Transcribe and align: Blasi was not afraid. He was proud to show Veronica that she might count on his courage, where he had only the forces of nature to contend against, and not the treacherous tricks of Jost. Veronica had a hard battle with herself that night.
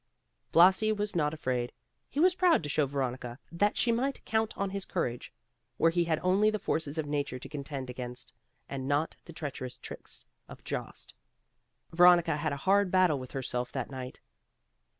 Blasi 0.51 0.91
was 0.91 1.15
not 1.15 1.31
afraid. 1.31 1.71
He 2.09 2.19
was 2.19 2.33
proud 2.33 2.63
to 2.63 2.69
show 2.69 2.87
Veronica 2.87 3.37
that 3.51 3.77
she 3.77 3.91
might 3.91 4.25
count 4.25 4.57
on 4.57 4.71
his 4.71 4.83
courage, 4.83 5.31
where 5.77 5.91
he 5.91 6.05
had 6.05 6.19
only 6.23 6.49
the 6.49 6.57
forces 6.57 6.97
of 6.97 7.05
nature 7.05 7.37
to 7.37 7.47
contend 7.47 7.87
against, 7.87 8.33
and 8.67 8.87
not 8.87 9.15
the 9.25 9.31
treacherous 9.33 9.77
tricks 9.77 10.25
of 10.49 10.63
Jost. 10.63 11.13
Veronica 11.93 12.35
had 12.37 12.51
a 12.51 12.57
hard 12.65 12.89
battle 12.89 13.19
with 13.19 13.33
herself 13.33 13.71
that 13.73 13.91
night. 13.91 14.19